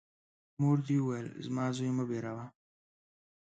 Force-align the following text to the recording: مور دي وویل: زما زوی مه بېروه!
مور 0.59 0.77
دي 0.87 0.97
وویل: 0.99 1.27
زما 1.45 1.65
زوی 1.75 1.91
مه 1.97 2.03
بېروه! 2.09 2.45